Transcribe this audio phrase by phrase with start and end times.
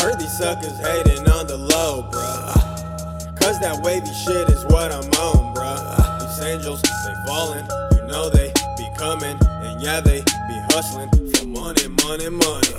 [0.00, 3.38] heard these suckers hating on the low, bruh.
[3.38, 6.20] Cause that wavy shit is what I'm on, bruh.
[6.20, 11.46] These angels, they falling, you know they be coming, and yeah, they be hustling for
[11.46, 12.72] money, money, money.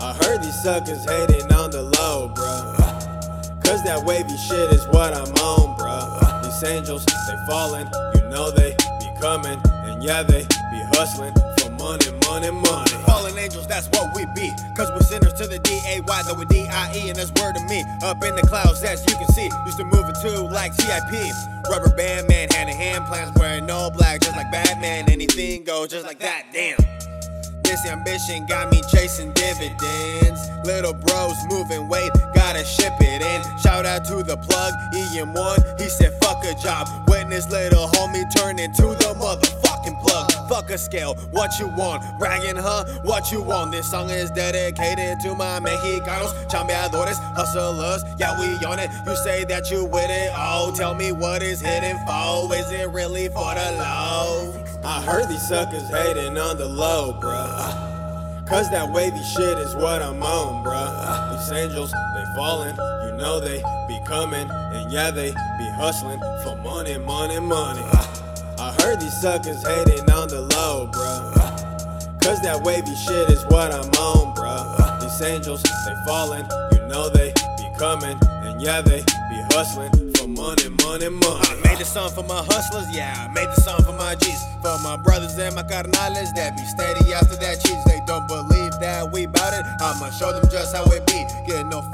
[0.00, 3.64] I heard these suckers hating on the low, bruh.
[3.64, 6.42] Cause that wavy shit is what I'm on, bruh.
[6.44, 9.58] These angels, they falling, you know they be coming,
[9.88, 11.32] and yeah, they be hustling
[11.88, 12.96] money, money, money.
[13.06, 14.52] Fallen angels, that's what we be.
[14.76, 17.82] Cause we're sinners to the D-A-Y, though with D-I-E, and that's word to me.
[18.02, 19.48] Up in the clouds, as you can see.
[19.64, 21.32] Used to move it too, like CIP.
[21.70, 25.10] Rubber band man, hand in hand, plans wearing all black, just like Batman.
[25.10, 26.76] Anything goes, just like that, damn.
[27.64, 30.40] This ambition got me chasing dividends.
[30.64, 33.40] Little bros moving weight, gotta ship it in.
[33.60, 35.80] Shout out to the plug, EM1.
[35.80, 36.86] He said, fuck a job.
[37.08, 39.67] Witness little homie turn into the motherfucking
[40.08, 40.32] plug.
[40.48, 42.02] Fuck a scale, what you want?
[42.18, 42.84] Bragging, huh?
[43.02, 43.72] What you want?
[43.72, 48.02] This song is dedicated to my Mexicanos, chambeadores, hustlers.
[48.18, 48.90] Yeah, we on it.
[49.06, 50.30] You say that you with it.
[50.34, 52.54] Oh, tell me what is hidden for?
[52.54, 54.64] Is it really for the low?
[54.84, 58.46] I heard these suckers hating on the low, bruh.
[58.48, 61.38] Cause that wavy shit is what I'm on, bruh.
[61.38, 66.56] These angels, they falling, you know they be coming, and yeah, they be hustling for
[66.56, 67.82] money, money, money.
[68.80, 72.22] Heard these suckers hating on the low, bruh.
[72.22, 75.00] Cause that wavy shit is what I'm on, bruh.
[75.00, 80.28] These angels, they falling, you know they be coming, and yeah, they be hustling for
[80.28, 81.46] money, money, money.
[81.48, 83.26] I made the song for my hustlers, yeah.
[83.28, 84.48] I made the song for my G's.
[84.62, 87.78] For my brothers and my carnales that be steady after that cheese.
[87.86, 89.64] They don't believe that we bout it.
[89.80, 91.24] I'ma show them just how it be.
[91.46, 91.87] Get no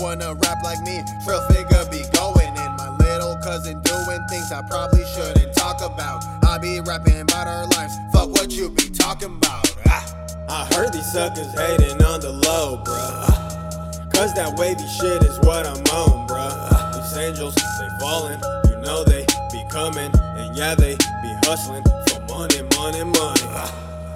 [0.00, 1.02] wanna rap like me.
[1.24, 2.70] Trillfiger be going in.
[2.76, 6.24] My little cousin doing things I probably shouldn't talk about.
[6.44, 7.94] I be rapping about our lives.
[8.12, 9.74] Fuck what you be talking about.
[9.86, 10.04] Ah.
[10.48, 14.12] I heard these suckers hating on the low, bruh.
[14.14, 16.94] Cause that wavy shit is what I'm on, bruh.
[16.94, 18.40] These angels, they falling,
[18.70, 23.42] you know they be coming, and yeah, they be hustling for money, money, money.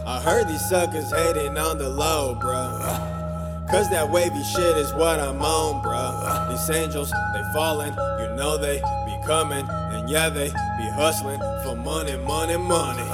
[0.06, 3.19] I heard these suckers hating on the low, bruh.
[3.70, 6.50] Cause that wavy shit is what I'm on, bruh.
[6.50, 11.76] These angels, they falling, you know they be coming, and yeah, they be hustling for
[11.76, 13.04] money, money, money.